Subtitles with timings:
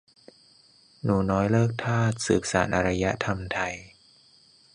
[1.03, 3.75] "หนูน้อยเลิกทาส สืบสานอารยธรรมไทย"